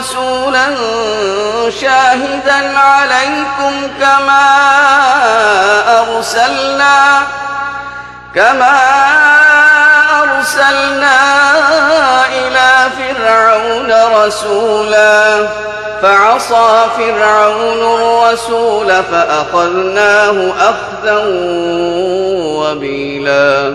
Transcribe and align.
رسولا 0.00 0.66
شاهدا 1.80 2.78
عليكم 2.78 3.90
كما 4.00 4.46
أرسلنا 6.00 7.22
كما 8.34 8.80
أرسلنا 10.22 11.16
إلى 12.32 12.90
فرعون 12.98 13.92
رسولا 14.24 15.48
فعصى 16.02 16.86
فرعون 16.96 18.00
الرسول 18.00 19.02
فأخذناه 19.12 20.52
أخذا 20.60 21.24
وبيلا 22.56 23.74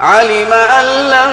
علم 0.00 0.52
أن 0.52 0.84
لن 1.10 1.32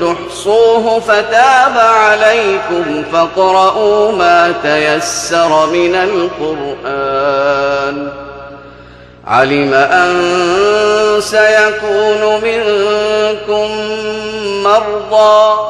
تحصوه 0.00 1.00
فتاب 1.00 1.78
عليكم 1.78 3.04
فاقرؤوا 3.12 4.12
ما 4.12 4.54
تيسر 4.62 5.66
من 5.66 5.94
القرآن. 5.94 7.30
علم 9.26 9.74
أن 9.74 10.14
سيكون 11.20 12.40
منكم 12.42 13.70
مرضى. 14.62 15.69